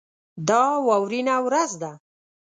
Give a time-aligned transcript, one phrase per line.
[0.47, 1.91] دا واورینه ورځ ده.